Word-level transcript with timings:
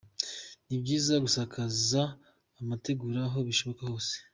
Ni 0.67 0.75
byiza 0.81 1.13
gusakaza 1.25 2.01
amategura, 2.61 3.19
aho 3.27 3.37
bishoboka 3.47 3.83
hose;. 3.91 4.15